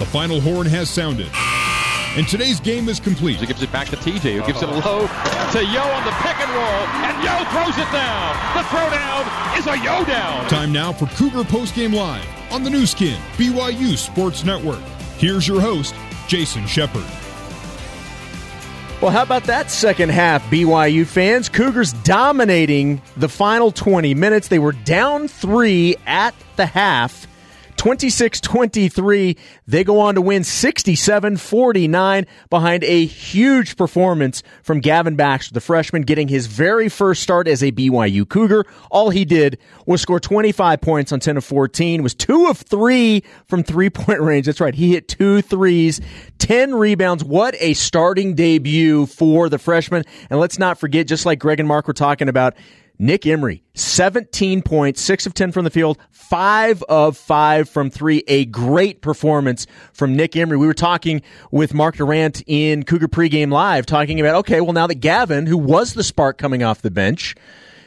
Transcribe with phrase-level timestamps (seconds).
[0.00, 1.28] The final horn has sounded.
[2.16, 3.36] And today's game is complete.
[3.36, 6.40] He gives it back to TJ, who gives it low to Yo on the pick
[6.40, 8.34] and roll, and Yo throws it down.
[8.56, 10.48] The throwdown is a Yo down.
[10.48, 14.80] Time now for Cougar Postgame Live on the Nu Skin, BYU Sports Network.
[15.18, 15.94] Here's your host,
[16.28, 17.04] Jason Shepard.
[19.02, 21.50] Well, how about that second half, BYU fans?
[21.50, 24.48] Cougars dominating the final 20 minutes.
[24.48, 27.26] They were down three at the half
[27.80, 29.38] 26 23.
[29.66, 35.62] They go on to win 67 49 behind a huge performance from Gavin Baxter, the
[35.62, 38.66] freshman, getting his very first start as a BYU Cougar.
[38.90, 43.24] All he did was score 25 points on 10 of 14, was two of three
[43.46, 44.44] from three point range.
[44.44, 44.74] That's right.
[44.74, 46.02] He hit two threes,
[46.36, 47.24] 10 rebounds.
[47.24, 50.04] What a starting debut for the freshman.
[50.28, 52.56] And let's not forget, just like Greg and Mark were talking about,
[53.00, 58.22] Nick Emery, 17 points, 6 of 10 from the field, 5 of 5 from 3.
[58.28, 60.58] A great performance from Nick Emery.
[60.58, 64.86] We were talking with Mark Durant in Cougar Pregame Live, talking about, okay, well, now
[64.86, 67.34] that Gavin, who was the spark coming off the bench,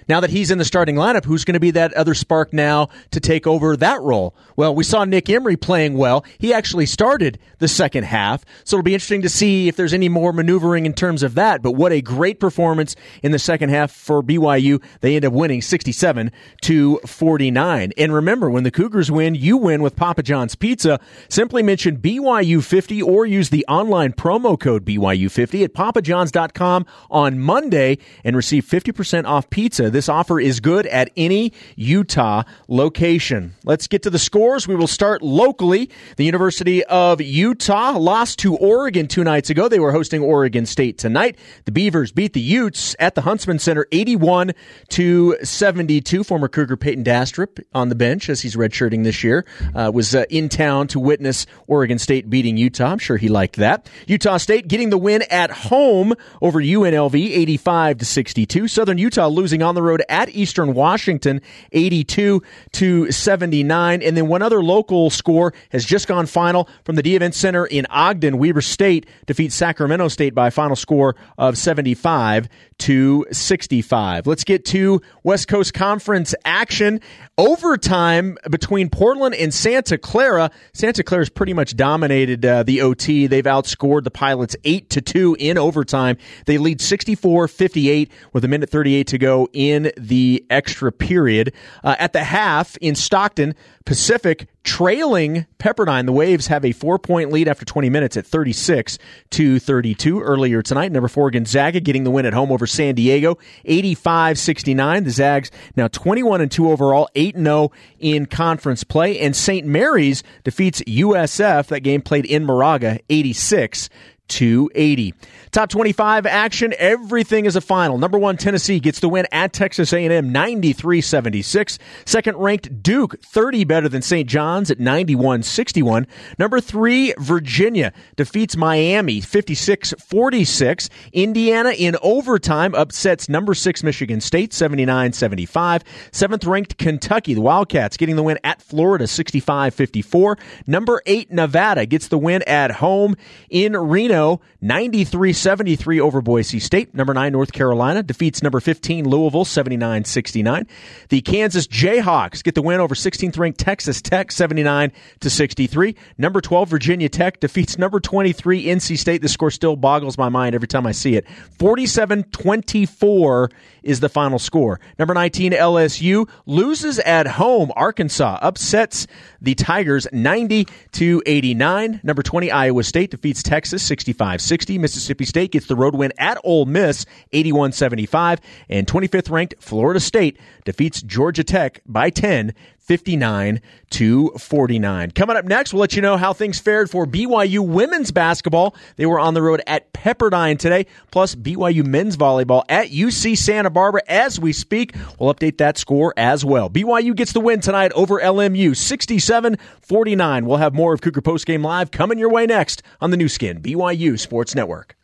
[0.08, 2.90] now that he's in the starting lineup, who's going to be that other spark now
[3.12, 4.36] to take over that role?
[4.56, 6.26] Well, we saw Nick Emery playing well.
[6.38, 10.10] He actually started the second half, so it'll be interesting to see if there's any
[10.10, 11.62] more maneuvering in terms of that.
[11.62, 14.84] But what a great performance in the second half for BYU.
[15.02, 17.92] They end up winning 67 to 49.
[17.98, 21.00] And remember, when the Cougars win, you win with Papa John's Pizza.
[21.30, 28.36] Simply mention BYU50 or use the online promo code BYU50 at papajohns.com on Monday and
[28.36, 29.90] receive 50% off pizza.
[29.94, 33.54] This offer is good at any Utah location.
[33.64, 34.68] Let's get to the scores.
[34.68, 35.92] We will start locally.
[36.18, 39.68] The University of Utah lost to Oregon two nights ago.
[39.68, 41.38] They were hosting Oregon State tonight.
[41.66, 44.54] The Beavers beat the Utes at the Huntsman Center 81
[44.90, 46.24] to 72.
[46.24, 50.26] Former Cougar Payton Dastrup on the bench as he's redshirting this year uh, was uh,
[50.32, 52.88] in town to witness Oregon State beating Utah.
[52.88, 53.88] I'm sure he liked that.
[54.08, 58.68] Utah State getting the win at home over UNLV 85 to 62.
[58.68, 62.42] Southern Utah losing on the road at Eastern Washington 82
[62.74, 64.02] to 79.
[64.02, 67.66] And then one other local score has just gone final from the Dee Event Center
[67.66, 68.38] in Ogden.
[68.38, 72.50] Weber State defeats Sacramento State by a final score of 75
[72.80, 74.28] to 65.
[74.28, 77.00] Let's get to West Coast Conference action.
[77.38, 80.52] Overtime between Portland and Santa Clara.
[80.74, 83.28] Santa Clara's pretty much dominated uh, the OT.
[83.28, 86.18] They've outscored the Pilots 8 to 2 in overtime.
[86.46, 91.54] They lead 64-58 with a minute 38 to go in the extra period.
[91.84, 96.06] Uh, at the half in Stockton, Pacific trailing Pepperdine.
[96.06, 98.98] The Waves have a four point lead after 20 minutes at 36
[99.32, 100.92] to 32 earlier tonight.
[100.92, 105.04] Number four, Gonzaga getting the win at home over San Diego, 85 69.
[105.04, 109.20] The Zags now 21 and 2 overall, 8 0 in conference play.
[109.20, 109.68] And St.
[109.68, 111.68] Mary's defeats USF.
[111.68, 113.90] That game played in Moraga, 86
[114.34, 115.14] 280.
[115.52, 118.00] Top 25 action, everything is a final.
[118.00, 121.78] Number 1 Tennessee gets the win at Texas A&M 93-76.
[122.06, 124.28] Second ranked Duke 30 better than St.
[124.28, 126.08] John's at 91-61.
[126.40, 130.90] Number 3 Virginia defeats Miami 56-46.
[131.14, 135.84] Indiana in overtime upsets number 6 Michigan State 79-75.
[136.12, 140.40] Seventh ranked Kentucky, the Wildcats getting the win at Florida 65-54.
[140.66, 143.16] Number 8 Nevada gets the win at home
[143.52, 144.23] in Reno
[144.64, 146.94] 93-73 over Boise State.
[146.94, 150.68] Number 9 North Carolina defeats number 15 Louisville 79-69.
[151.10, 155.96] The Kansas Jayhawks get the win over 16th ranked Texas Tech 79 to 63.
[156.18, 159.22] Number 12 Virginia Tech defeats number 23 NC State.
[159.22, 161.26] The score still boggles my mind every time I see it.
[161.60, 163.52] 47-24
[163.84, 164.80] is the final score.
[164.98, 167.72] Number 19 LSU loses at home.
[167.76, 169.08] Arkansas upsets
[169.42, 172.00] the Tigers 90 to 89.
[172.04, 174.80] Number 20 Iowa State defeats Texas 65-60.
[174.80, 180.40] Mississippi State gets the road win at Ole Miss 81-75 and 25th ranked Florida State
[180.66, 183.62] defeats Georgia Tech by 10 59
[183.92, 185.12] to 49.
[185.12, 188.76] Coming up next, we'll let you know how things fared for BYU women's basketball.
[188.98, 193.70] They were on the road at Pepperdine today, plus BYU men's volleyball at UC Santa
[193.70, 194.96] Barbara as we speak.
[195.18, 196.70] We'll update that score as well.
[196.70, 200.46] BYU gets the win tonight over LMU 67 49.
[200.46, 203.30] We'll have more of Cougar Post Game Live coming your way next on the Nu
[203.30, 204.96] Skin, BYU Sports Network.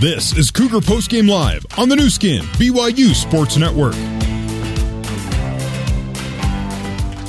[0.00, 3.94] This is Cougar Postgame Live on the Nu Skin, BYU Sports Network.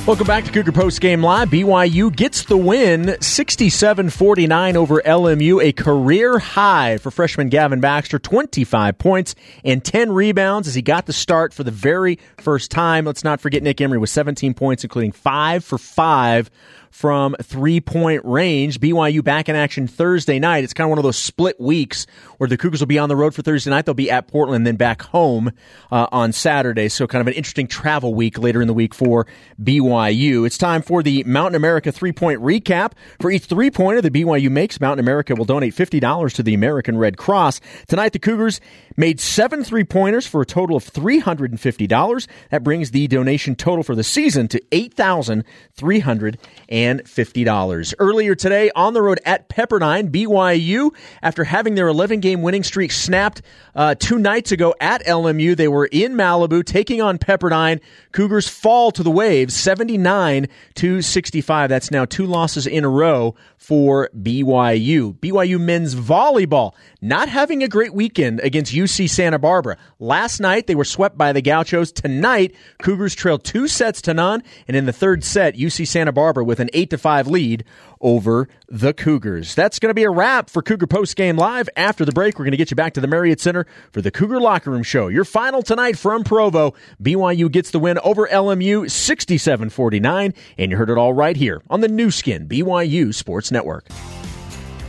[0.04, 1.48] Welcome back to Cougar Post Game Live.
[1.48, 8.18] BYU gets the win 67 49 over LMU, a career high for freshman Gavin Baxter,
[8.18, 13.04] 25 points and 10 rebounds as he got the start for the very first time.
[13.04, 16.50] Let's not forget Nick Emery with 17 points, including 5 for 5
[16.90, 18.80] from three point range.
[18.80, 20.64] BYU back in action Thursday night.
[20.64, 22.06] It's kind of one of those split weeks
[22.38, 23.86] where the Cougars will be on the road for Thursday night.
[23.86, 25.52] They'll be at Portland, then back home
[25.90, 26.88] uh, on Saturday.
[26.88, 29.26] So kind of an interesting travel week later in the week for
[29.62, 30.46] BYU.
[30.46, 32.92] It's time for the Mountain America three point recap.
[33.20, 36.98] For each three pointer that BYU makes, Mountain America will donate $50 to the American
[36.98, 37.60] Red Cross.
[37.88, 38.60] Tonight, the Cougars
[38.96, 42.26] made seven three pointers for a total of $350.
[42.50, 46.38] That brings the donation total for the season to 8300
[46.76, 47.94] and $50.
[47.98, 52.92] Earlier today, on the road at Pepperdine, BYU, after having their 11 game winning streak
[52.92, 53.40] snapped
[53.74, 57.80] uh, two nights ago at LMU, they were in Malibu taking on Pepperdine.
[58.12, 61.70] Cougars fall to the Waves 79 to 65.
[61.70, 65.14] That's now two losses in a row for BYU.
[65.14, 66.74] BYU men's volleyball
[67.06, 69.76] not having a great weekend against UC Santa Barbara.
[70.00, 71.92] Last night they were swept by the Gauchos.
[71.92, 76.44] Tonight, Cougars trailed two sets to none, and in the third set, UC Santa Barbara
[76.44, 77.64] with an 8 to 5 lead
[78.00, 79.54] over the Cougars.
[79.54, 81.68] That's going to be a wrap for Cougar Post Game Live.
[81.76, 84.10] After the break, we're going to get you back to the Marriott Center for the
[84.10, 85.08] Cougar Locker Room Show.
[85.08, 86.74] Your final tonight from Provo.
[87.02, 91.62] BYU gets the win over LMU 67 49, and you heard it all right here
[91.70, 93.86] on the Nu Skin BYU Sports Network.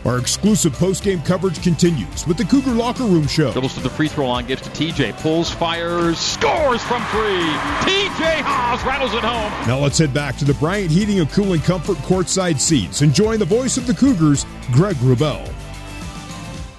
[0.07, 3.51] Our exclusive post-game coverage continues with the Cougar Locker Room Show.
[3.51, 7.44] Dribbles to the free throw line, gives to TJ, pulls, fires, scores from three.
[7.83, 9.51] TJ Haws rattles it home.
[9.68, 13.45] Now let's head back to the Bryant Heating and Cooling Comfort courtside seats, enjoying the
[13.45, 15.56] voice of the Cougars, Greg Wrubell.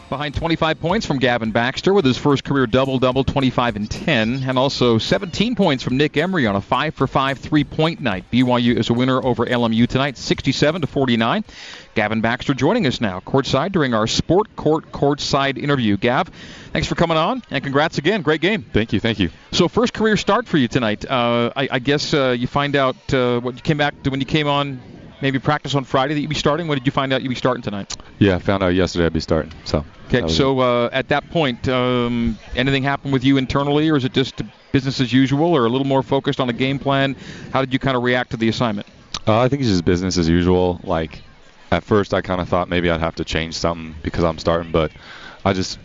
[0.08, 4.42] Behind 25 points from Gavin Baxter with his first career double double, 25 and 10,
[4.42, 8.24] and also 17 points from Nick Emery on a 5 for 5 three point night.
[8.32, 11.44] BYU is a winner over LMU tonight, 67 to 49.
[11.94, 15.98] Gavin Baxter joining us now, courtside during our Sport Court courtside interview.
[15.98, 16.28] Gav,
[16.72, 18.22] thanks for coming on, and congrats again.
[18.22, 18.64] Great game.
[18.72, 19.28] Thank you, thank you.
[19.52, 21.04] So, first career start for you tonight.
[21.04, 24.20] Uh, I, I, guess uh, you find out uh, what you came back to when
[24.20, 24.80] you came on
[25.20, 26.68] maybe practice on Friday that you'd be starting?
[26.68, 27.96] What did you find out you'd be starting tonight?
[28.18, 29.52] Yeah, I found out yesterday I'd be starting.
[29.64, 29.84] So.
[30.06, 34.12] Okay, so uh, at that point, um, anything happen with you internally, or is it
[34.12, 34.40] just
[34.72, 37.14] business as usual, or a little more focused on a game plan?
[37.52, 38.86] How did you kind of react to the assignment?
[39.26, 40.80] Uh, I think it's just business as usual.
[40.82, 41.20] Like
[41.70, 44.72] at first, I kind of thought maybe I'd have to change something because I'm starting,
[44.72, 44.92] but
[45.44, 45.78] I just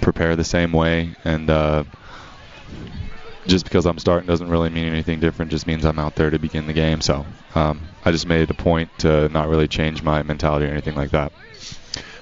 [0.00, 1.50] prepare the same way and.
[1.50, 1.84] Uh,
[3.46, 5.50] just because I'm starting doesn't really mean anything different.
[5.50, 7.00] Just means I'm out there to begin the game.
[7.00, 10.70] So um, I just made it a point to not really change my mentality or
[10.70, 11.32] anything like that.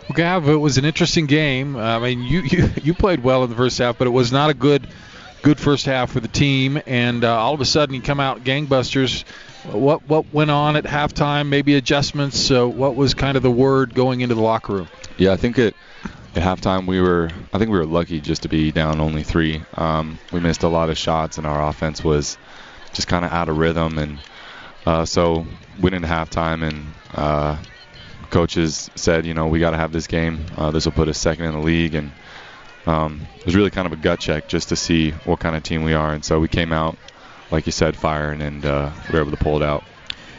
[0.08, 1.76] Well, Gav, it was an interesting game.
[1.76, 4.50] I mean, you, you you played well in the first half, but it was not
[4.50, 4.86] a good
[5.42, 6.80] good first half for the team.
[6.86, 9.24] And uh, all of a sudden, you come out gangbusters.
[9.64, 11.48] What what went on at halftime?
[11.48, 12.38] Maybe adjustments.
[12.38, 14.88] So, what was kind of the word going into the locker room?
[15.16, 15.74] Yeah, I think it
[16.36, 19.62] at halftime we were I think we were lucky just to be down only three.
[19.74, 22.36] Um, we missed a lot of shots and our offense was
[22.92, 24.18] just kind of out of rhythm and
[24.86, 25.46] uh, so
[25.80, 27.56] went into halftime and uh,
[28.30, 30.44] coaches said you know we got to have this game.
[30.56, 32.10] Uh, this will put us second in the league and
[32.86, 35.62] um, it was really kind of a gut check just to see what kind of
[35.62, 36.96] team we are and so we came out
[37.50, 39.84] like you said firing and uh, we were able to pull it out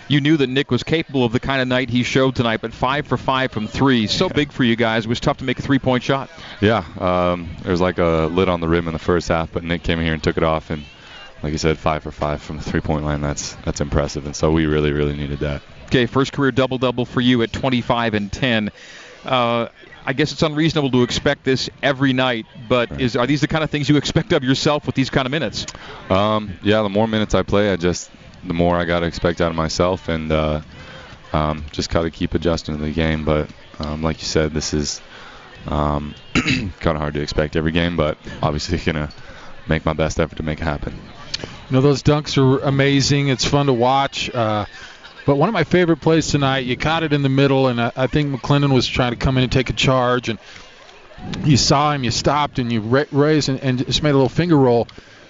[0.07, 2.73] you knew that Nick was capable of the kind of night he showed tonight, but
[2.73, 5.05] five for five from three, so big for you guys.
[5.05, 6.29] It was tough to make a three point shot.
[6.61, 9.63] Yeah, um, there was like a lid on the rim in the first half, but
[9.63, 10.83] Nick came in here and took it off, and
[11.43, 13.21] like you said, five for five from the three point line.
[13.21, 15.61] That's that's impressive, and so we really really needed that.
[15.85, 18.71] Okay, first career double double for you at 25 and 10.
[19.23, 19.67] Uh,
[20.07, 23.01] I guess it's unreasonable to expect this every night, but right.
[23.01, 25.31] is are these the kind of things you expect of yourself with these kind of
[25.31, 25.65] minutes?
[26.09, 28.11] Um, yeah, the more minutes I play, I just
[28.47, 30.61] the more I got to expect out of myself, and uh,
[31.33, 33.25] um, just got to keep adjusting to the game.
[33.25, 33.49] But
[33.79, 35.01] um, like you said, this is
[35.67, 39.11] um, kind of hard to expect every game, but obviously gonna
[39.67, 40.93] make my best effort to make it happen.
[41.69, 43.29] You know those dunks are amazing.
[43.29, 44.29] It's fun to watch.
[44.29, 44.65] Uh,
[45.25, 47.91] but one of my favorite plays tonight, you caught it in the middle, and I,
[47.95, 50.37] I think McClendon was trying to come in and take a charge, and
[51.43, 54.29] you saw him, you stopped, and you ra- raised and, and just made a little
[54.29, 54.87] finger roll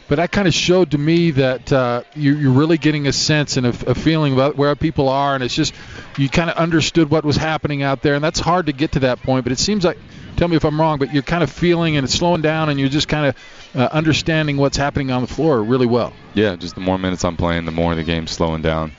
[0.07, 3.57] but that kind of showed to me that uh, you, you're really getting a sense
[3.57, 5.74] and a, a, feeling about where people are, and it's just
[6.17, 9.00] you kind of understood what was happening out there, and that's hard to get to
[9.00, 9.45] that point.
[9.45, 9.97] But it seems like,
[10.38, 12.79] tell me if I'm wrong, but you're kind of feeling and it's slowing down, and
[12.79, 16.13] you're just kind of uh, understanding what's happening on the floor really well.
[16.35, 18.91] Yeah, just the more minutes I'm playing, the more the game's slowing down,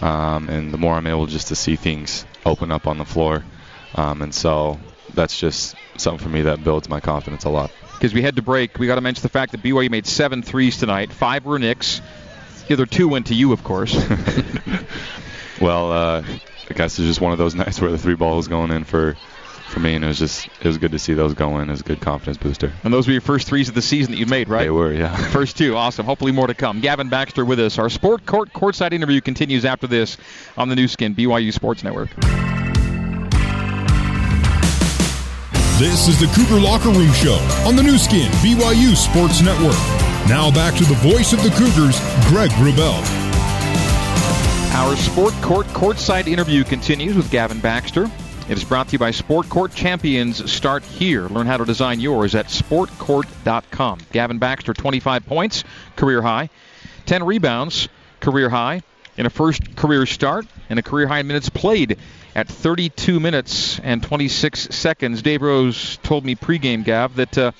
[0.00, 3.44] um, and the more I'm able just to see things open up on the floor,
[3.94, 4.78] um, and so
[5.12, 8.42] that's just something for me that builds my confidence a lot because we had to
[8.42, 8.78] break.
[8.78, 11.12] We got to mention the fact that BYU made seven threes tonight.
[11.12, 12.00] Five were Nick's.
[12.68, 13.94] The other two went to you, of course.
[15.60, 16.24] well, uh,
[16.68, 18.84] I guess it's just one of those nights where the three ball was going in
[18.84, 19.16] for
[19.68, 21.68] for me, and it was just it was good to see those go in.
[21.68, 22.72] It was a good confidence booster.
[22.84, 24.64] And those were your first threes of the season that you made, right?
[24.64, 25.14] They were, yeah.
[25.30, 26.06] First two, awesome.
[26.06, 26.80] Hopefully more to come.
[26.80, 27.78] Gavin Baxter with us.
[27.78, 30.16] Our Sport Court courtside interview continues after this
[30.56, 32.10] on the Nu Skin BYU Sports Network.
[35.78, 39.76] This is the Cougar Locker Room Show on the Nu Skin BYU Sports Network.
[40.26, 43.04] Now back to the voice of the Cougars, Greg Wrubell.
[44.72, 48.10] Our Sport Court courtside interview continues with Gavin Baxter.
[48.48, 50.50] It is brought to you by Sport Court Champions.
[50.50, 51.28] Start here.
[51.28, 53.98] Learn how to design yours at sportcourt.com.
[54.12, 55.62] Gavin Baxter, 25 points,
[55.96, 56.48] career high,
[57.04, 57.90] 10 rebounds,
[58.20, 58.80] career high,
[59.16, 61.98] in a first career start, and a career high in minutes played
[62.34, 65.22] at 32 minutes and 26 seconds.
[65.22, 67.52] Dave Rose told me pregame, Gav, that uh,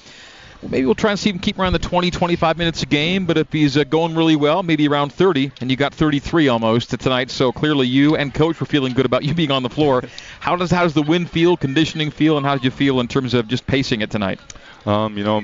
[0.62, 3.38] maybe we'll try and see him keep around the 20, 25 minutes a game, but
[3.38, 7.30] if he's uh, going really well, maybe around 30, and you got 33 almost tonight,
[7.30, 10.02] so clearly you and coach were feeling good about you being on the floor.
[10.40, 13.08] How does how does the wind feel, conditioning feel, and how did you feel in
[13.08, 14.40] terms of just pacing it tonight?
[14.84, 15.42] Um, you know,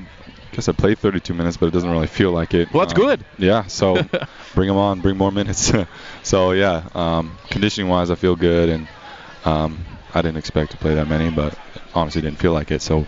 [0.53, 2.73] guess I played 32 minutes, but it doesn't really feel like it.
[2.73, 3.25] Well, that's um, good.
[3.39, 3.95] Yeah, so
[4.55, 5.73] bring them on, bring more minutes.
[6.23, 8.87] so yeah, um, conditioning wise, I feel good, and
[9.45, 11.59] um, I didn't expect to play that many, but
[11.95, 12.83] honestly didn't feel like it.
[12.83, 13.07] So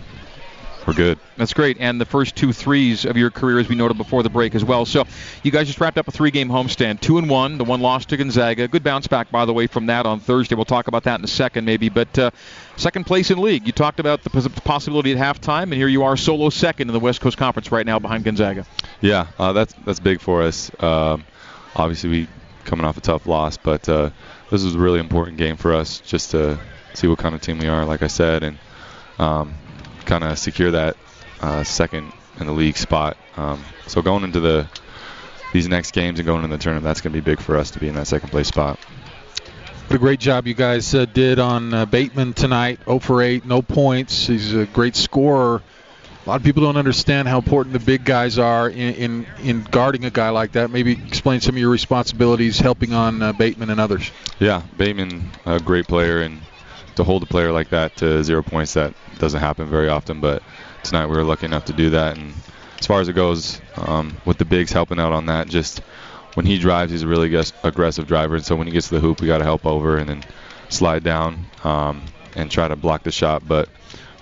[0.86, 1.18] we're good.
[1.36, 1.76] That's great.
[1.80, 4.64] And the first two threes of your career, as we noted before the break as
[4.64, 4.86] well.
[4.86, 5.04] So
[5.42, 7.58] you guys just wrapped up a three-game homestand, two and one.
[7.58, 8.68] The one lost to Gonzaga.
[8.68, 10.54] Good bounce back, by the way, from that on Thursday.
[10.54, 11.88] We'll talk about that in a second, maybe.
[11.88, 12.30] But uh,
[12.76, 13.66] second place in league.
[13.66, 17.00] You talked about the possibility at halftime, and here you are, solo second in the
[17.00, 18.66] West Coast Conference right now, behind Gonzaga.
[19.00, 20.70] Yeah, uh, that's that's big for us.
[20.78, 21.18] Uh,
[21.76, 22.28] obviously, we
[22.64, 24.10] coming off a tough loss, but uh,
[24.50, 26.58] this is a really important game for us, just to
[26.94, 27.84] see what kind of team we are.
[27.84, 28.58] Like I said, and
[29.18, 29.54] um,
[30.04, 30.96] kind of secure that
[31.40, 33.16] uh, second in the league spot.
[33.36, 34.68] Um, so going into the
[35.52, 37.70] these next games and going into the tournament, that's going to be big for us
[37.72, 38.78] to be in that second place spot.
[39.86, 42.80] What a great job you guys uh, did on uh, Batemon tonight.
[42.86, 44.26] 0 for 8, no points.
[44.26, 45.62] He's a great scorer.
[46.24, 49.62] A lot of people don't understand how important the big guys are in, in, in
[49.62, 50.70] guarding a guy like that.
[50.70, 54.10] Maybe explain some of your responsibilities helping on uh, Batemon and others.
[54.40, 56.40] Yeah, Batemon, a great player, and
[56.96, 60.20] to hold a player like that to zero points, that doesn't happen very often.
[60.20, 60.42] But
[60.82, 62.16] tonight we were lucky enough to do that.
[62.16, 62.34] And
[62.78, 65.80] as far as it goes, um, with the bigs helping out on that, just
[66.34, 68.36] when he drives, he's a really aggressive driver.
[68.36, 70.24] And so when he gets to the hoop, we got to help over and then
[70.68, 73.46] slide down um, and try to block the shot.
[73.46, 73.68] But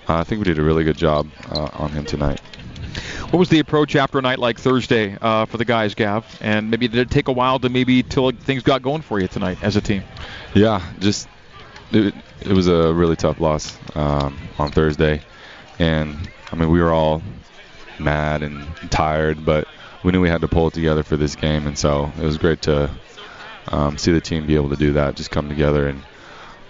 [0.07, 2.39] uh, I think we did a really good job uh, on him tonight.
[3.31, 6.37] What was the approach after a night like Thursday uh, for the guys, Gav?
[6.39, 9.27] And maybe did it take a while to maybe till things got going for you
[9.27, 10.03] tonight as a team?
[10.53, 11.27] Yeah, just
[11.95, 15.21] it, it was a really tough loss um, on Thursday,
[15.79, 17.21] and I mean we were all
[17.99, 19.67] mad and tired, but
[20.03, 22.37] we knew we had to pull it together for this game, and so it was
[22.37, 22.89] great to
[23.71, 26.01] um, see the team be able to do that, just come together and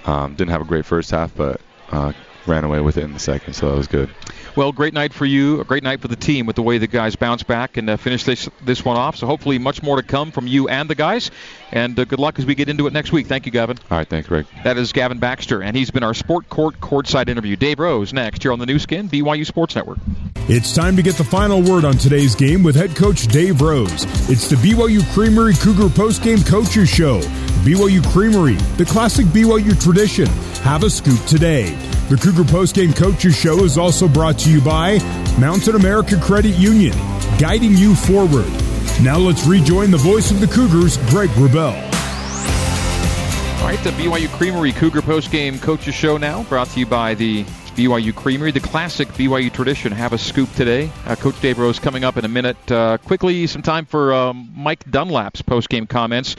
[0.05, 2.13] um, didn't have a great first half, but uh,
[2.45, 4.09] ran away with it in the second, so that was good.
[4.55, 6.85] Well, great night for you, a great night for the team with the way the
[6.85, 9.15] guys bounced back and uh, finished this this one off.
[9.15, 11.31] So hopefully, much more to come from you and the guys.
[11.71, 13.25] And uh, good luck as we get into it next week.
[13.25, 13.79] Thank you, Gavin.
[13.89, 14.45] All right, thanks, Rick.
[14.63, 17.55] That is Gavin Baxter, and he's been our Sport Court courtside interview.
[17.55, 19.97] Dave Rose next here on the Nu Skin BYU Sports Network.
[20.49, 24.03] It's time to get the final word on today's game with head coach Dave Rose.
[24.29, 27.21] It's the BYU Creamery Cougar postgame coaches show.
[27.63, 30.27] BYU Creamery, the classic BYU tradition.
[30.63, 31.75] Have a scoop today.
[32.09, 34.97] The Cougar postgame coaches show is also brought to you by
[35.39, 36.91] Mountain America Credit Union,
[37.39, 38.45] guiding you forward.
[39.01, 41.73] Now let's rejoin the voice of the Cougars, Greg Wrubell.
[43.61, 47.45] All right, the BYU Creamery Cougar postgame coaches show now, brought to you by the
[47.77, 49.93] BYU Creamery, the classic BYU tradition.
[49.93, 50.91] Have a scoop today.
[51.05, 52.69] Uh, Coach Dave Rose coming up in a minute.
[52.69, 56.35] Uh, quickly, some time for um, Mike Dunlap's postgame comments.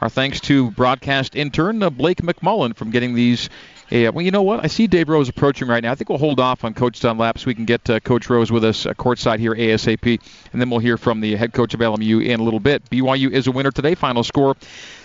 [0.00, 3.48] Our thanks to broadcast intern uh, Blake McMullen from getting these
[3.90, 4.64] yeah, well, you know what?
[4.64, 5.92] I see Dave Rose approaching right now.
[5.92, 8.50] I think we'll hold off on Coach Dunlap so we can get uh, Coach Rose
[8.50, 10.20] with us uh, courtside here ASAP,
[10.52, 12.88] and then we'll hear from the head coach of LMU in a little bit.
[12.90, 13.94] BYU is a winner today.
[13.94, 14.56] Final score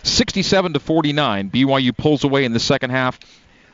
[0.04, 1.50] 67 to 49.
[1.50, 3.20] BYU pulls away in the second half.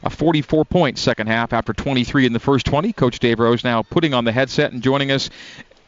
[0.03, 2.93] A 44 point second half after 23 in the first 20.
[2.93, 5.29] Coach Dave Rose now putting on the headset and joining us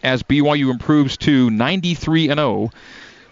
[0.01, 2.71] as BYU improves to 93 and 0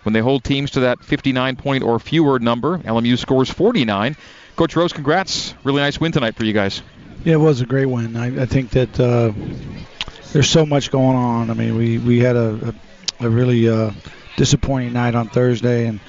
[0.04, 2.78] when they hold teams to that 59 point or fewer number.
[2.80, 4.16] LMU scores 49.
[4.56, 5.54] Coach Rose, congrats.
[5.66, 6.82] Really nice win tonight for you guys.
[7.26, 8.16] Yeah, it was a great win.
[8.16, 9.34] I, I think that uh,
[10.32, 11.50] there's so much going on.
[11.50, 12.74] I mean, we, we had a,
[13.20, 13.92] a, a really uh,
[14.38, 16.00] disappointing night on Thursday, and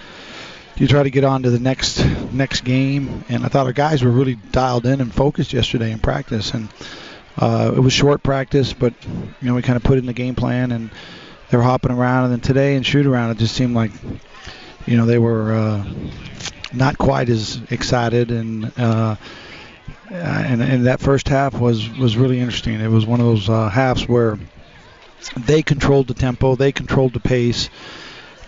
[0.76, 3.24] you try to get on to the next next game.
[3.28, 6.54] And I thought our guys were really dialed in and focused yesterday in practice.
[6.54, 6.68] And
[7.38, 10.36] uh, it was short practice, but you know we kind of put in the game
[10.36, 10.90] plan, and
[11.50, 12.24] they were hopping around.
[12.24, 13.90] And then today in shoot around, it just seemed like
[14.86, 15.84] you know, they were uh,
[16.72, 19.16] not quite as excited, and uh,
[20.10, 22.80] and and that first half was was really interesting.
[22.80, 24.38] It was one of those uh, halves where
[25.36, 27.68] they controlled the tempo, they controlled the pace,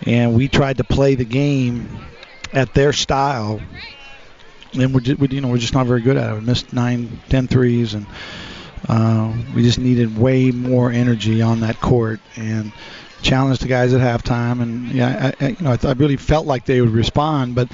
[0.02, 1.98] and we tried to play the game
[2.52, 3.60] at their style.
[4.74, 6.34] And we're just, we, you know we're just not very good at it.
[6.34, 8.06] We missed nine, ten threes, and
[8.88, 12.72] uh, we just needed way more energy on that court and
[13.22, 14.60] challenged the guys at halftime.
[14.60, 17.68] And yeah, I, I, you know I, I really felt like they would respond, but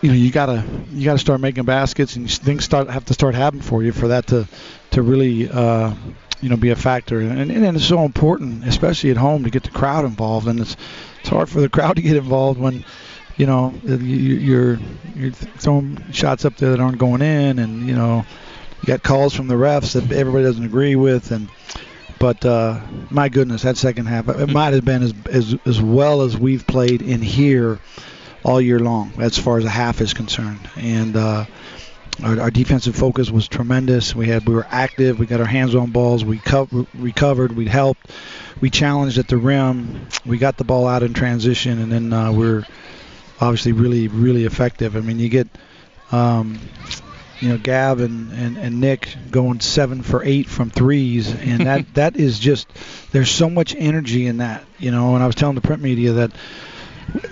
[0.00, 3.34] you know you gotta you gotta start making baskets and things start have to start
[3.34, 4.46] happening for you for that to
[4.92, 5.94] to really uh,
[6.40, 7.20] you know be a factor.
[7.20, 10.46] And, and it's so important especially at home to get the crowd involved.
[10.48, 10.76] And it's
[11.20, 12.84] it's hard for the crowd to get involved when
[13.36, 14.78] you know you're
[15.14, 18.24] you're throwing shots up there that aren't going in and you know
[18.80, 21.30] you got calls from the refs that everybody doesn't agree with.
[21.30, 21.48] And
[22.18, 22.80] but uh,
[23.10, 26.66] my goodness that second half it might have been as as as well as we've
[26.66, 27.78] played in here
[28.44, 30.60] all year long as far as a half is concerned.
[30.76, 31.46] And uh,
[32.22, 34.14] our, our, defensive focus was tremendous.
[34.14, 35.18] We had we were active.
[35.18, 36.24] We got our hands on balls.
[36.24, 37.52] We co- recovered.
[37.52, 38.10] We helped.
[38.60, 40.08] We challenged at the rim.
[40.24, 42.64] We got the ball out in transition, and then uh, we're
[43.40, 44.96] obviously really really effective.
[44.96, 45.48] I mean, you get.
[46.12, 46.58] Um,
[47.40, 51.86] you know, Gav and, and, and Nick going seven for eight from threes, and that
[51.94, 52.68] that is just
[53.12, 55.14] there's so much energy in that, you know.
[55.14, 56.32] And I was telling the print media that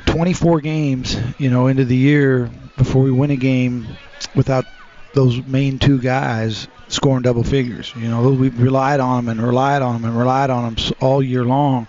[0.06, 3.98] 24 games, you know, into the year before we win a game
[4.34, 4.66] without
[5.12, 7.94] those main two guys scoring double figures.
[7.94, 11.22] You know, we relied on them and relied on them and relied on them all
[11.22, 11.88] year long,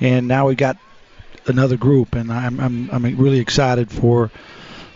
[0.00, 0.78] and now we got
[1.46, 4.30] another group, and I'm I'm, I'm really excited for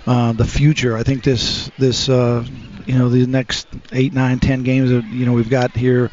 [0.06, 0.96] uh, the future.
[0.96, 2.44] I think this this uh,
[2.86, 6.10] you know the next eight, nine, ten games that you know we've got here.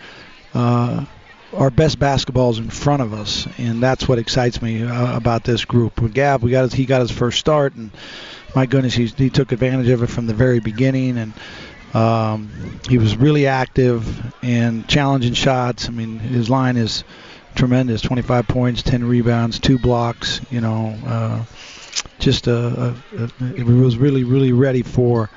[0.54, 1.06] Uh,
[1.54, 5.66] our best basketballs in front of us, and that's what excites me uh, about this
[5.66, 6.02] group.
[6.02, 7.92] With Gav, we got his, he got his first start, and
[8.56, 11.34] my goodness, he, he took advantage of it from the very beginning, and
[11.94, 12.50] um,
[12.90, 15.88] he was really active and challenging shots.
[15.88, 17.04] I mean, his line is
[17.56, 20.42] tremendous: 25 points, 10 rebounds, two blocks.
[20.52, 21.44] You know, uh,
[22.20, 25.30] just a, a, a, it was really, really ready for.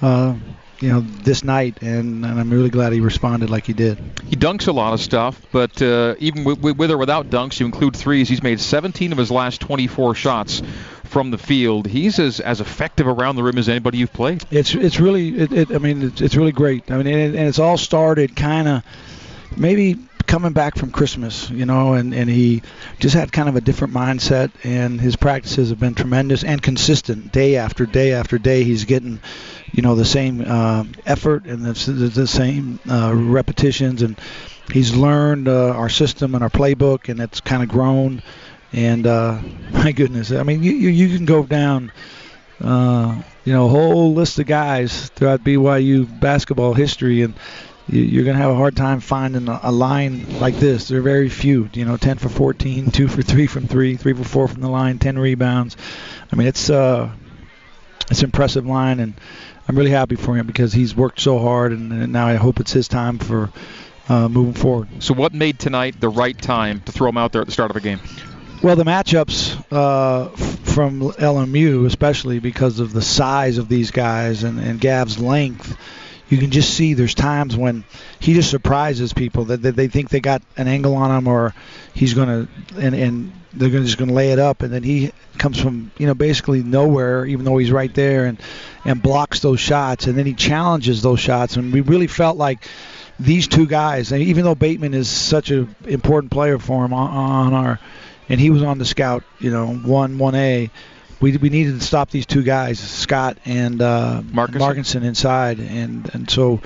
[0.00, 0.34] Uh,
[0.80, 3.98] you know this night, and, and, I'm really glad he responded like he did.
[4.26, 7.66] He dunks a lot of stuff, but uh, even with, with, or without dunks, you
[7.66, 8.28] include threes.
[8.28, 10.62] He's made 17 of his last 24 shots
[11.04, 11.86] from the field.
[11.86, 14.44] He's as, as effective around the rim as anybody you've played.
[14.50, 16.90] It's it's really it, it I mean it's, it's really great.
[16.90, 18.82] I mean and, and it's all started kind of
[19.56, 19.96] maybe
[20.28, 22.62] coming back from Christmas, you know, and, and he
[23.00, 27.32] just had kind of a different mindset, and his practices have been tremendous and consistent
[27.32, 28.62] day after day after day.
[28.62, 29.20] He's getting,
[29.72, 34.20] you know, the same uh, effort and the, the same uh, repetitions, and
[34.70, 38.22] he's learned uh, our system and our playbook, and it's kind of grown.
[38.72, 39.40] And uh,
[39.72, 41.90] my goodness, I mean, you, you, can go down.
[42.62, 47.34] Uh, you know, a whole list of guys throughout BYU basketball history, and
[47.88, 50.88] you're going to have a hard time finding a, line like this.
[50.88, 51.68] There are very few.
[51.72, 54.68] You know, 10 for 14, 2 for 3 from 3, 3 for 4 from the
[54.68, 55.76] line, 10 rebounds.
[56.30, 57.10] I mean, it's uh,
[58.10, 59.14] it's an impressive line, and
[59.66, 62.60] I'm really happy for him because he's worked so hard, and, and now I hope
[62.60, 63.50] it's his time for
[64.08, 64.88] uh, moving forward.
[65.00, 67.70] So, what made tonight the right time to throw him out there at the start
[67.70, 68.00] of a game?
[68.62, 70.30] Well, the matchups uh,
[70.72, 75.76] from LMU, especially because of the size of these guys and, and Gav's length
[76.28, 77.84] you can just see there's times when
[78.20, 81.54] he just surprises people that, that they think they got an angle on him or
[81.94, 84.62] he's going to and and they're gonna, just going to lay it up.
[84.62, 88.40] And then he comes from you know basically nowhere even though he's right there and
[88.84, 90.06] and blocks those shots.
[90.06, 91.56] And then he challenges those shots.
[91.56, 92.68] And we really felt like
[93.18, 97.10] these two guys and even though Batemon is such an important player for him on,
[97.10, 97.80] on our
[98.28, 100.70] and he was on the scout you know one one A
[101.20, 104.58] we we needed to stop these two guys, Scott and uh, Markinson.
[104.60, 106.60] Markinson inside, and and so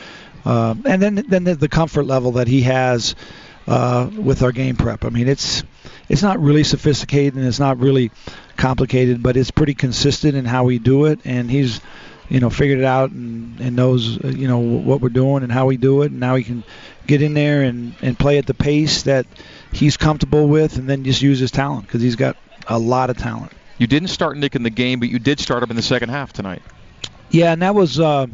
[0.44, 3.14] uh, and then then the, the, comfort level that he has
[3.66, 5.04] uh, with our game prep.
[5.04, 5.62] I mean, it's
[6.08, 8.10] it's not really sophisticated and it's not really
[8.56, 11.80] complicated, but it's pretty consistent in how we do it, and he's
[12.28, 15.52] you know figured it out and, and knows uh, you know what we're doing and
[15.52, 16.64] how we do it, and now he can
[17.06, 19.26] get in there and and play at the pace that
[19.72, 22.36] he's comfortable with, and then just use his talent because he's got
[22.66, 23.52] a lot of talent.
[23.82, 26.10] You didn't start Nick in the game, but you did start him in the second
[26.10, 26.62] half tonight.
[27.30, 28.28] Yeah, and that was, uh,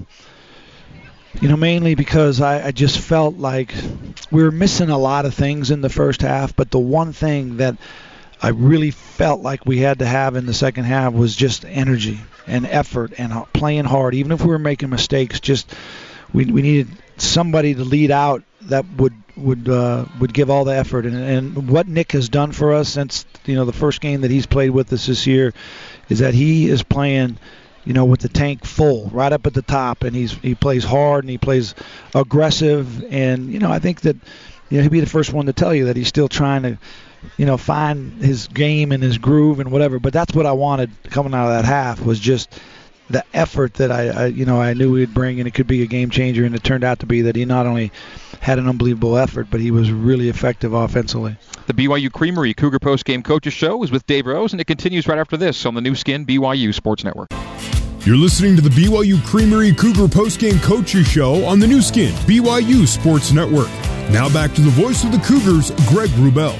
[1.41, 3.73] you know, mainly because I, I just felt like
[4.31, 7.57] we were missing a lot of things in the first half, but the one thing
[7.57, 7.79] that
[8.43, 12.21] I really felt like we had to have in the second half was just energy
[12.47, 14.15] and effort and playing hard.
[14.15, 15.75] Even if we were making mistakes, just
[16.35, 16.89] we, we needed
[17.21, 21.07] somebody to lead out that would would uh, would give all the effort.
[21.07, 24.31] And, and what Nick has done for us since you know the first game that
[24.31, 25.53] he's played with us this year
[26.09, 27.39] is that he is playing
[27.89, 30.85] you know, with the tank full, right up at the top, and he's he plays
[30.85, 31.75] hard and he plays
[32.15, 34.17] aggressive, and you know, I think that
[34.69, 36.79] you know he'd be the first one to tell you that he's still trying to,
[37.39, 39.99] you know, find his game and his groove and whatever.
[39.99, 42.61] But that's what I wanted coming out of that half was just
[43.11, 45.83] the effort that I, I you know I knew he'd bring, and it could be
[45.83, 47.91] a game changer, and it turned out to be that he not only
[48.41, 51.37] had an unbelievable effort, but he was really effective offensively.
[51.67, 55.07] The BYU Creamery Cougar Post Game Coaches Show is with Dave Rose, and it continues
[55.07, 57.29] right after this on the Nu Skin BYU Sports Network.
[58.01, 62.87] You're listening to the BYU Creamery Cougar Postgame Coaches Show on the Nu Skin, BYU
[62.87, 63.69] Sports Network.
[64.11, 66.57] Now back to the voice of the Cougars, Greg Wrubell.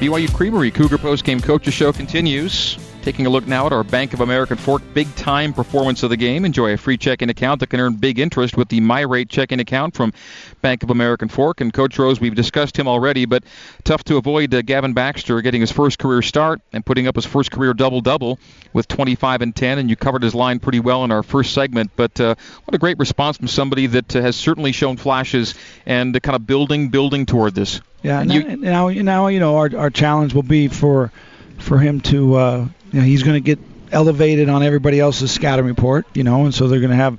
[0.00, 2.78] BYU Creamery Cougar Post Game Coaches Show continues.
[3.02, 6.16] Taking a look now at our Bank of America Fork big time performance of the
[6.16, 6.44] game.
[6.44, 9.96] Enjoy a free checking account that can earn big interest with the MyRate checking account
[9.96, 10.12] from
[10.60, 11.60] Bank of American Fork.
[11.60, 13.42] And Coach Rose, we've discussed him already, but
[13.82, 17.26] tough to avoid uh, Gavin Baxter getting his first career start and putting up his
[17.26, 18.38] first career double double
[18.72, 19.78] with 25 and 10.
[19.80, 21.90] And you covered his line pretty well in our first segment.
[21.96, 26.14] But uh, what a great response from somebody that uh, has certainly shown flashes and
[26.14, 27.80] uh, kind of building, building toward this.
[28.04, 31.12] Yeah, you, now, now you know our our challenge will be for
[31.58, 33.58] for him to uh, you know, he's going to get
[33.90, 37.18] elevated on everybody else's scouting report, you know, and so they're going to have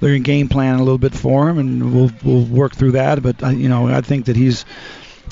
[0.00, 2.92] they're going to game plan a little bit for him, and we'll we'll work through
[2.92, 3.22] that.
[3.22, 4.64] But uh, you know, I think that he's,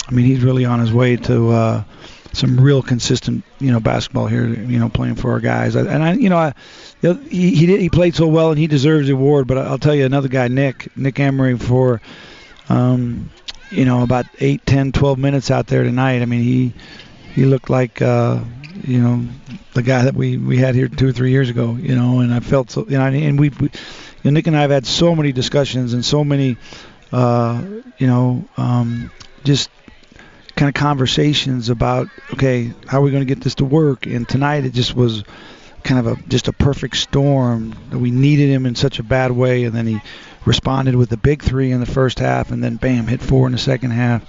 [0.09, 1.85] I mean, he's really on his way to uh,
[2.33, 5.75] some real consistent, you know, basketball here, you know, playing for our guys.
[5.75, 6.55] And I, you know, I,
[7.01, 9.47] he he did, he played so well, and he deserves the award.
[9.47, 12.01] But I'll tell you another guy, Nick Nick Emery, for,
[12.69, 13.31] um,
[13.71, 16.23] you know, about eight, ten, twelve minutes out there tonight.
[16.23, 16.73] I mean, he
[17.35, 18.01] he looked like.
[18.01, 18.41] Uh,
[18.85, 19.27] you know,
[19.75, 21.77] the guy that we we had here two or three years ago.
[21.77, 22.85] You know, and I felt so.
[22.89, 23.71] You know, and we, we you
[24.25, 26.57] know, Nick and I have had so many discussions and so many,
[27.13, 27.63] uh,
[27.99, 29.11] you know, um,
[29.45, 29.71] just
[30.57, 34.07] kind of conversations about okay, how are we going to get this to work?
[34.07, 35.25] And tonight it just was
[35.85, 37.75] kind of a just a perfect storm.
[37.93, 40.01] We needed him in such a bad way, and then he
[40.45, 43.53] responded with the big three in the first half, and then bam, hit four in
[43.53, 44.25] the second half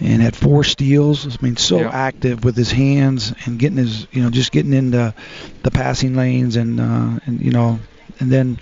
[0.00, 1.26] and had four steals.
[1.26, 1.90] I mean, so yeah.
[1.90, 5.14] active with his hands and getting his, you know, just getting into
[5.62, 7.78] the passing lanes and uh, and you know,
[8.20, 8.58] and then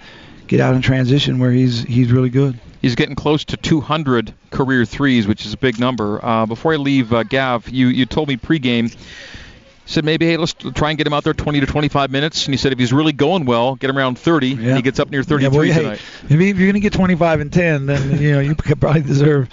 [0.46, 2.59] get out in transition where he's he's really good.
[2.81, 6.25] He's getting close to 200 career threes, which is a big number.
[6.25, 8.94] Uh, before I leave, uh, Gav, you you told me pregame
[9.85, 12.47] said maybe hey let's try and get him out there 20 to 25 minutes.
[12.47, 14.68] And he said if he's really going well get him around 30 yeah.
[14.68, 15.99] and he gets up near 33 yeah, well, tonight.
[16.29, 19.49] hey, if you're going to get 25 and 10 then you know you probably deserve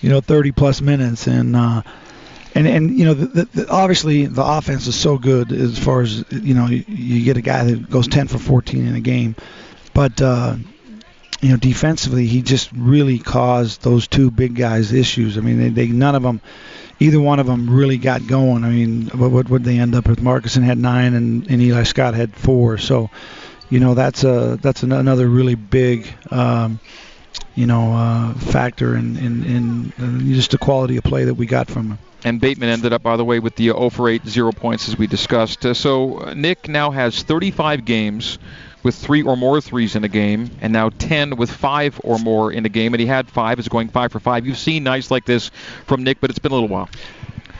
[0.00, 1.26] you know 30 plus minutes.
[1.26, 1.82] And uh
[2.54, 6.24] and and you know the, the, obviously the offense is so good as far as
[6.30, 9.36] you know you, you get a guy that goes 10 for 14 in a game.
[9.94, 10.56] But uh
[11.40, 15.38] you know defensively he just really caused those two big guys issues.
[15.38, 16.40] I mean they, they none of them
[17.00, 18.62] either one of them really got going.
[18.62, 20.20] I mean, what would they end up with?
[20.20, 22.78] Markusson had nine, and, and Eli Scott had four.
[22.78, 23.10] So,
[23.70, 26.78] you know, that's a that's an, another really big, um,
[27.54, 31.46] you know, uh, factor in, in in uh, just the quality of play that we
[31.46, 31.98] got from them.
[32.22, 34.98] And Batemon ended up, by the way, with the 0 for 8, zero points as
[34.98, 35.64] we discussed.
[35.64, 38.38] Uh, so uh, Nick now has 35 games
[38.82, 42.52] with three or more threes in a game, and now 10 with five or more
[42.52, 42.94] in a game.
[42.94, 44.46] And he had five, is going five for five.
[44.46, 45.50] You've seen nights like this
[45.86, 46.88] from Nick, but it's been a little while.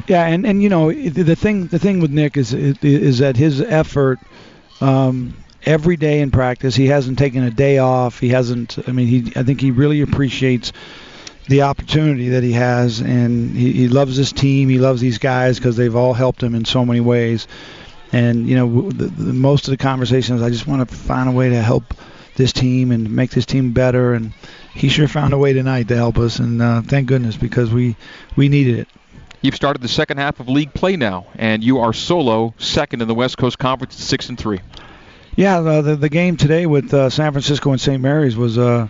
[0.07, 3.61] Yeah, and, and you know the thing the thing with Nick is is that his
[3.61, 4.19] effort
[4.81, 6.75] um, every day in practice.
[6.75, 8.19] He hasn't taken a day off.
[8.19, 8.79] He hasn't.
[8.89, 10.73] I mean, he I think he really appreciates
[11.49, 14.69] the opportunity that he has, and he, he loves his team.
[14.69, 17.47] He loves these guys because they've all helped him in so many ways.
[18.12, 21.33] And you know, the, the, most of the conversations, I just want to find a
[21.33, 21.94] way to help
[22.37, 24.14] this team and make this team better.
[24.14, 24.33] And
[24.75, 27.96] he sure found a way tonight to help us, and uh, thank goodness because we
[28.37, 28.88] we needed it.
[29.42, 33.09] You've started the second half of league play now, and you are solo second in
[33.09, 34.61] the West Coast Conference, six and three.
[35.37, 38.01] Yeah, the the, the game today with uh, San Francisco and St.
[38.03, 38.88] Mary's was uh,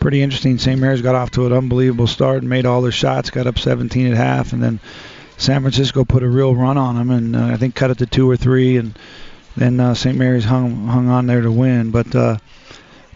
[0.00, 0.58] pretty interesting.
[0.58, 0.80] St.
[0.80, 4.08] Mary's got off to an unbelievable start and made all their shots, got up 17
[4.08, 4.80] at half, and then
[5.38, 8.06] San Francisco put a real run on them, and uh, I think cut it to
[8.06, 8.98] two or three, and
[9.56, 10.16] then uh, St.
[10.16, 11.90] Mary's hung hung on there to win.
[11.90, 12.38] But uh,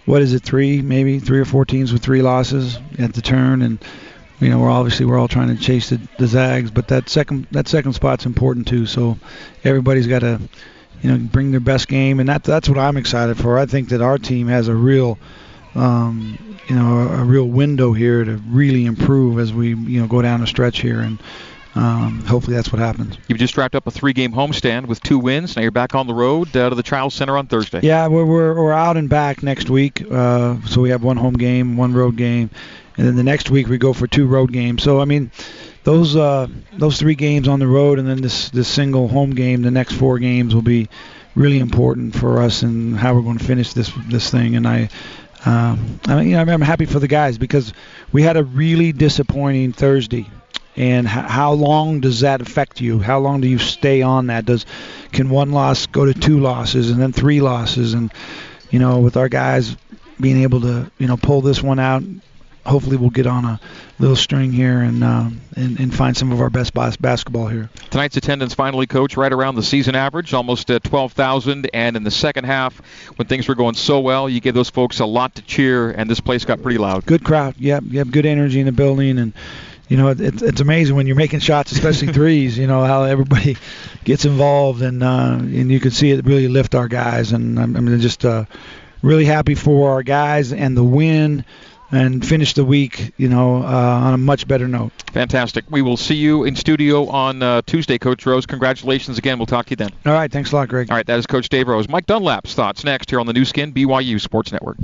[0.04, 0.42] what is it?
[0.42, 3.78] Three, maybe three or four teams with three losses at the turn, and
[4.38, 7.46] you know we're obviously we're all trying to chase the, the Zags, but that second
[7.52, 8.86] that second spot's important too.
[8.86, 9.18] So
[9.64, 10.40] everybody's got to
[11.02, 13.58] you know bring their best game, and that that's what I'm excited for.
[13.58, 15.18] I think that our team has a real
[15.74, 20.06] um, you know a, a real window here to really improve as we you know
[20.06, 21.18] go down the stretch here and
[21.74, 23.16] um, hopefully that's what happens.
[23.28, 25.54] You've just wrapped up a three-game homestand with two wins.
[25.54, 27.80] Now you're back on the road uh, to the Chiles Center on Thursday.
[27.82, 30.04] Yeah, we're we're, we're out and back next week.
[30.10, 32.50] Uh, so we have one home game, one road game,
[32.96, 34.82] and then the next week we go for two road games.
[34.82, 35.30] So I mean,
[35.84, 39.62] those uh, those three games on the road, and then this this single home game,
[39.62, 40.88] the next four games will be
[41.36, 44.56] really important for us and how we're going to finish this this thing.
[44.56, 44.88] And I.
[45.42, 47.72] Um, I mean, you know, I'm happy for the guys because
[48.12, 50.26] we had a really disappointing Thursday
[50.80, 53.00] and h- how long does that affect you?
[53.00, 54.46] How long do you stay on that?
[54.46, 54.64] Does
[55.12, 57.92] can one loss go to two losses and then three losses?
[57.92, 58.10] And
[58.70, 59.76] you know, with our guys
[60.18, 62.02] being able to you know pull this one out,
[62.64, 63.60] hopefully we'll get on a
[63.98, 67.68] little string here and uh, and, and find some of our best bas- basketball here.
[67.90, 71.68] Tonight's attendance finally, coach, right around the season average, almost uh, 12,000.
[71.74, 72.80] And in the second half,
[73.16, 76.08] when things were going so well, you gave those folks a lot to cheer, and
[76.08, 77.04] this place got pretty loud.
[77.04, 77.56] Good crowd.
[77.58, 78.08] Yep, yep.
[78.08, 79.34] Good energy in the building and
[79.90, 82.56] you know, it's it's amazing when you're making shots, especially threes.
[82.56, 83.56] You know how everybody
[84.04, 87.32] gets involved, and uh, and you can see it really lift our guys.
[87.32, 88.44] And I'm, I'm just uh,
[89.02, 91.44] really happy for our guys and the win,
[91.90, 94.92] and finish the week, you know, uh, on a much better note.
[95.12, 95.64] Fantastic.
[95.68, 98.46] We will see you in studio on uh, Tuesday, Coach Rose.
[98.46, 99.40] Congratulations again.
[99.40, 99.90] We'll talk to you then.
[100.06, 100.30] All right.
[100.30, 100.88] Thanks a lot, Greg.
[100.88, 101.06] All right.
[101.06, 101.88] That is Coach Dave Rose.
[101.88, 104.76] Mike Dunlap's thoughts next here on the Nu Skin BYU Sports Network.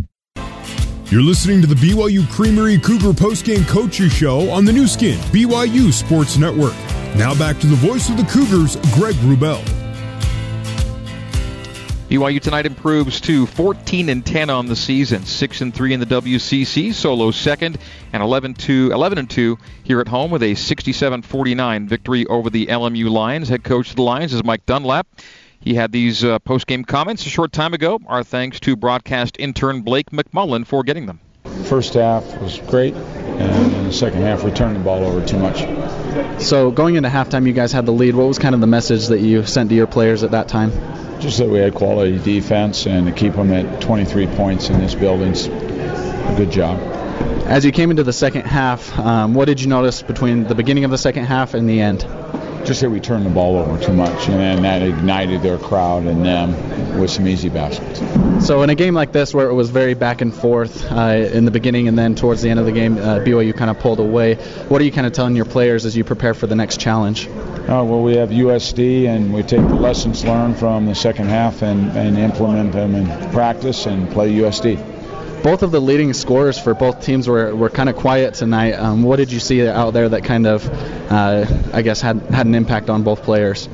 [1.09, 5.92] You're listening to the BYU Creamery Cougar Postgame Coaches Show on the Nu Skin, BYU
[5.92, 6.75] Sports Network.
[7.14, 9.62] Now back to the voice of the Cougars, Greg Wrubell.
[12.09, 16.07] BYU tonight improves to 14 and 10 on the season, 6 and 3 in the
[16.07, 17.79] WCC, solo second,
[18.12, 22.66] and 11 to 11 and 2 here at home with a 67-49 victory over the
[22.66, 23.49] LMU Lions.
[23.49, 25.07] Head coach of the Lions is Mike Dunlap.
[25.61, 28.01] He had these uh, post-game comments a short time ago.
[28.07, 31.21] Our thanks to broadcast intern Blake McMullen for getting them.
[31.64, 35.38] First half was great, and in the second half we turned the ball over too
[35.38, 35.61] much.
[36.42, 38.14] So going into halftime, you guys had the lead.
[38.14, 40.71] What was kind of the message that you sent to your players at that time?
[41.21, 44.95] Just that we had quality defense, and to keep them at 23 points in this
[44.95, 46.79] building's a good job.
[47.47, 50.85] As you came into the second half, um, what did you notice between the beginning
[50.85, 52.05] of the second half and the end?
[52.66, 56.02] Just that we turned the ball over too much, and then that ignited their crowd
[56.05, 58.00] and them with some easy baskets.
[58.44, 61.44] So in a game like this, where it was very back and forth uh, in
[61.44, 64.00] the beginning and then towards the end of the game, uh, BYU kind of pulled
[64.00, 64.35] away.
[64.66, 67.29] What are you kind of telling your players as you prepare for the next challenge?
[67.29, 71.62] Uh, well, we have USD, and we take the lessons learned from the second half
[71.62, 74.95] and, and implement them in practice and play USD
[75.46, 78.72] both of the leading scorers for both teams were, were kind of quiet tonight.
[78.72, 80.68] Um, what did you see out there that kind of,
[81.09, 83.68] uh, I guess, had, had an impact on both players?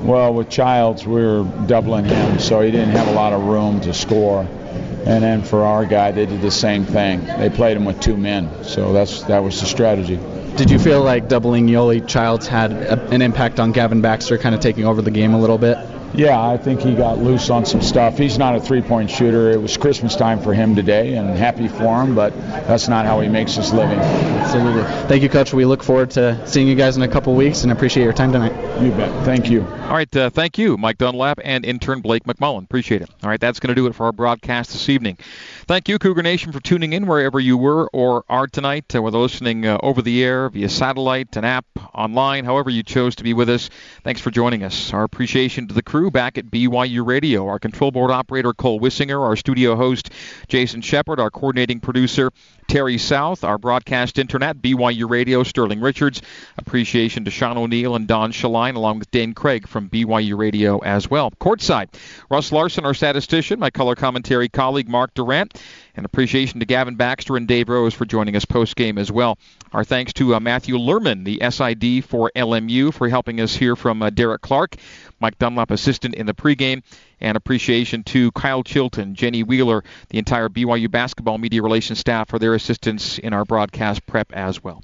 [0.00, 3.82] Well, with Childs, we were doubling him, so he didn't have a lot of room
[3.82, 4.40] to score.
[4.40, 7.26] And then for our guy, they did the same thing.
[7.26, 10.18] They played him with two men, so that's that was the strategy.
[10.56, 14.54] Did you feel like doubling Yoeli Childs had a, an impact on Gavin Baxter, kind
[14.54, 15.76] of taking over the game a little bit?
[16.14, 18.18] Yeah, I think he got loose on some stuff.
[18.18, 19.50] He's not a three-point shooter.
[19.50, 22.34] It was Christmas time for him today, and happy for him, but
[22.66, 23.98] that's not how he makes his living.
[23.98, 24.82] Absolutely.
[25.06, 25.52] Thank you, Coach.
[25.52, 28.32] We look forward to seeing you guys in a couple weeks, and appreciate your time
[28.32, 28.52] tonight.
[28.82, 29.24] You bet.
[29.24, 29.62] Thank you.
[29.62, 32.64] All right, uh, thank you, Mike Dunlap and intern Blake McMullen.
[32.64, 33.10] Appreciate it.
[33.22, 35.18] All right, that's going to do it for our broadcast this evening.
[35.66, 39.18] Thank you, Cougar Nation, for tuning in wherever you were or are tonight, uh, whether
[39.18, 43.34] listening uh, over the air, via satellite, an app, online, however you chose to be
[43.34, 43.70] with us.
[44.04, 44.92] Thanks for joining us.
[44.92, 49.20] Our appreciation to the crew back at BYU Radio, our control board operator Cole Wissinger,
[49.20, 50.10] our studio host
[50.46, 52.30] Jason Shepard, our coordinating producer
[52.68, 56.20] Terry South, our broadcast internet, BYU Radio, Sterling Richards.
[56.58, 61.10] Appreciation to Sean O'Neill and Don Shaline, along with Dane Craig from BYU Radio as
[61.10, 61.30] well.
[61.40, 61.88] Courtside,
[62.30, 65.60] Russ Larson, our statistician, my color commentary colleague Mark Durant,
[65.96, 69.38] and appreciation to Gavin Baxter and Dave Rose for joining us post game as well.
[69.72, 74.02] Our thanks to uh, Matthew Lerman, the SID for LMU, for helping us hear from
[74.02, 74.76] uh, Derek Clark,
[75.20, 76.82] Mike Dunlap, assistant in the pregame,
[77.20, 82.38] and appreciation to Kyle Chilton, Jenny Wheeler, the entire BYU basketball media relations staff for
[82.38, 84.82] their assistance in our broadcast prep as well.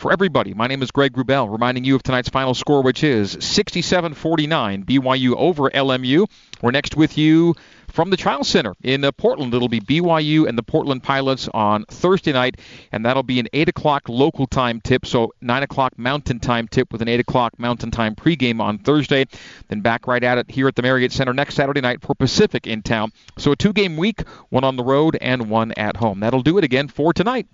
[0.00, 3.36] For everybody, my name is Greg Wrubell, reminding you of tonight's final score, which is
[3.38, 6.26] 67 49, BYU over LMU.
[6.62, 7.54] We're next with you
[7.90, 9.52] from the Chiles Center in uh, Portland.
[9.52, 12.58] It'll be BYU and the Portland Pilots on Thursday night,
[12.92, 16.92] and that'll be an 8 o'clock local time tip, so 9 o'clock Mountain Time tip
[16.92, 19.26] with an 8 o'clock Mountain Time pregame on Thursday.
[19.68, 22.66] Then back right at it here at the Marriott Center next Saturday night for Pacific
[22.66, 23.12] in town.
[23.38, 26.20] So a two game week, one on the road and one at home.
[26.20, 27.46] That'll do it again for tonight.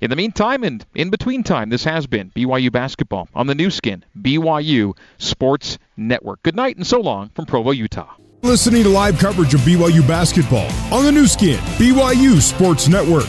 [0.00, 3.70] In the meantime and in between time, this has been BYU Basketball on the Nu
[3.70, 6.42] Skin, BYU Sports Network.
[6.42, 8.14] Good night and so long from Provo, Utah.
[8.42, 13.26] Listening to live coverage of BYU basketball on the Nu Skin, BYU Sports Network.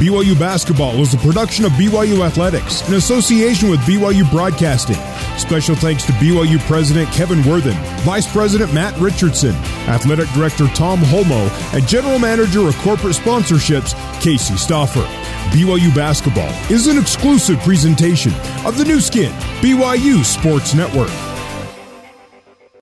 [0.00, 4.96] BYU Basketball is a production of BYU Athletics in association with BYU Broadcasting.
[5.38, 9.54] Special thanks to BYU President Kevin Worthen, Vice President Matt Richardson,
[9.86, 15.06] Athletic Director Tom Holmoe, and General Manager of Corporate Sponsorships Casey Stoffer.
[15.52, 18.32] BYU Basketball is an exclusive presentation
[18.66, 21.10] of the Nu Skin, BYU Sports Network.